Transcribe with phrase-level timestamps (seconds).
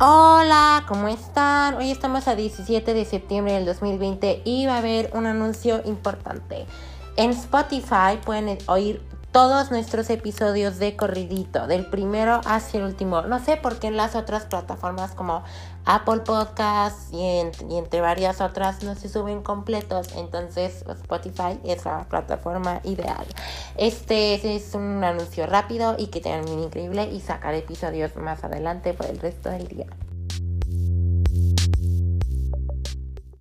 [0.00, 1.74] Hola, ¿cómo están?
[1.74, 6.66] Hoy estamos a 17 de septiembre del 2020 y va a haber un anuncio importante.
[7.16, 9.02] En Spotify pueden oír
[9.32, 13.22] todos nuestros episodios de corridito, del primero hacia el último.
[13.22, 15.44] No sé por qué en las otras plataformas como
[15.84, 17.40] Apple Podcasts y,
[17.76, 20.08] entre varias otras no se suben completos.
[20.16, 23.26] Entonces Spotify es la plataforma ideal.
[23.76, 29.06] Este es un anuncio rápido y que un increíble y sacar episodios más adelante por
[29.06, 29.86] el resto del día.